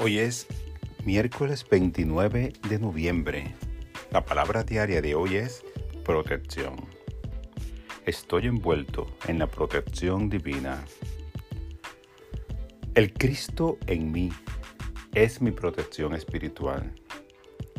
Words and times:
Hoy 0.00 0.20
es 0.20 0.46
miércoles 1.04 1.66
29 1.68 2.52
de 2.68 2.78
noviembre. 2.78 3.56
La 4.12 4.24
palabra 4.24 4.62
diaria 4.62 5.02
de 5.02 5.16
hoy 5.16 5.34
es 5.34 5.64
protección. 6.04 6.76
Estoy 8.06 8.46
envuelto 8.46 9.08
en 9.26 9.40
la 9.40 9.48
protección 9.48 10.28
divina. 10.28 10.84
El 12.94 13.12
Cristo 13.12 13.76
en 13.88 14.12
mí 14.12 14.30
es 15.14 15.42
mi 15.42 15.50
protección 15.50 16.14
espiritual. 16.14 16.94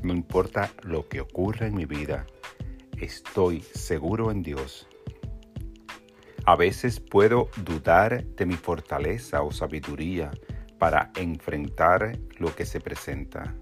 No 0.03 0.13
importa 0.13 0.73
lo 0.83 1.07
que 1.07 1.21
ocurra 1.21 1.67
en 1.67 1.75
mi 1.75 1.85
vida, 1.85 2.27
estoy 2.97 3.61
seguro 3.61 4.29
en 4.29 4.43
Dios. 4.43 4.89
A 6.45 6.57
veces 6.57 6.99
puedo 6.99 7.49
dudar 7.63 8.25
de 8.25 8.45
mi 8.45 8.55
fortaleza 8.55 9.41
o 9.41 9.51
sabiduría 9.53 10.31
para 10.79 11.11
enfrentar 11.15 12.17
lo 12.37 12.55
que 12.55 12.65
se 12.65 12.79
presenta. 12.79 13.53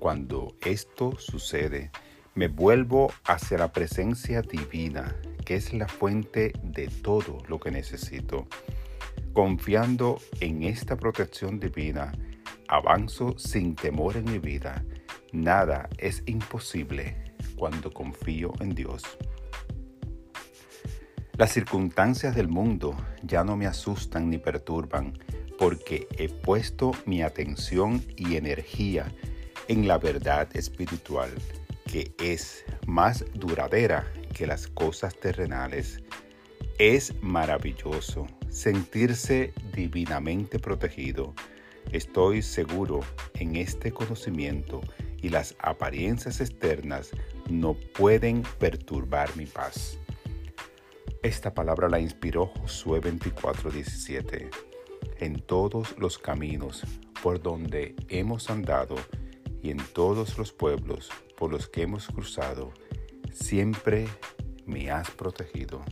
Cuando 0.00 0.56
esto 0.64 1.16
sucede, 1.18 1.90
me 2.34 2.48
vuelvo 2.48 3.12
hacia 3.24 3.58
la 3.58 3.72
presencia 3.72 4.42
divina, 4.42 5.14
que 5.44 5.56
es 5.56 5.72
la 5.74 5.86
fuente 5.86 6.52
de 6.62 6.88
todo 6.88 7.38
lo 7.46 7.60
que 7.60 7.70
necesito. 7.70 8.48
Confiando 9.32 10.18
en 10.40 10.62
esta 10.62 10.96
protección 10.96 11.60
divina, 11.60 12.12
avanzo 12.68 13.38
sin 13.38 13.74
temor 13.74 14.16
en 14.16 14.24
mi 14.24 14.38
vida. 14.38 14.84
Nada 15.32 15.88
es 15.98 16.22
imposible 16.26 17.34
cuando 17.56 17.90
confío 17.90 18.52
en 18.60 18.74
Dios. 18.74 19.02
Las 21.42 21.54
circunstancias 21.54 22.36
del 22.36 22.46
mundo 22.46 22.96
ya 23.24 23.42
no 23.42 23.56
me 23.56 23.66
asustan 23.66 24.30
ni 24.30 24.38
perturban 24.38 25.18
porque 25.58 26.06
he 26.16 26.28
puesto 26.28 26.92
mi 27.04 27.20
atención 27.20 28.00
y 28.16 28.36
energía 28.36 29.12
en 29.66 29.88
la 29.88 29.98
verdad 29.98 30.48
espiritual, 30.54 31.30
que 31.90 32.14
es 32.20 32.64
más 32.86 33.24
duradera 33.34 34.06
que 34.32 34.46
las 34.46 34.68
cosas 34.68 35.16
terrenales. 35.18 36.00
Es 36.78 37.12
maravilloso 37.22 38.28
sentirse 38.48 39.52
divinamente 39.74 40.60
protegido. 40.60 41.34
Estoy 41.90 42.42
seguro 42.42 43.00
en 43.34 43.56
este 43.56 43.90
conocimiento 43.90 44.80
y 45.20 45.30
las 45.30 45.56
apariencias 45.58 46.40
externas 46.40 47.10
no 47.50 47.74
pueden 47.74 48.44
perturbar 48.60 49.36
mi 49.36 49.46
paz. 49.46 49.98
Esta 51.22 51.54
palabra 51.54 51.88
la 51.88 52.00
inspiró 52.00 52.46
Josué 52.46 53.00
24:17 53.00 54.50
en 55.20 55.40
todos 55.40 55.96
los 55.96 56.18
caminos 56.18 56.82
por 57.22 57.40
donde 57.40 57.94
hemos 58.08 58.50
andado 58.50 58.96
y 59.62 59.70
en 59.70 59.78
todos 59.92 60.36
los 60.36 60.52
pueblos 60.52 61.10
por 61.38 61.52
los 61.52 61.68
que 61.68 61.82
hemos 61.82 62.08
cruzado, 62.08 62.72
siempre 63.30 64.08
me 64.66 64.90
has 64.90 65.12
protegido. 65.12 65.84